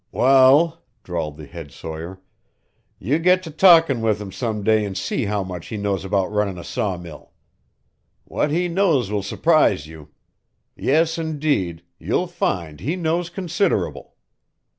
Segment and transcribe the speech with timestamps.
[0.11, 2.19] "Wa ll," drawled the head sawyer,
[2.97, 6.31] "you git to talkin' with him some day an' see how much he knows about
[6.31, 7.33] runnin' a sawmill.
[8.23, 10.09] What he knows will surprise you.
[10.75, 14.15] Yes, indeed, you'll find he knows considerable.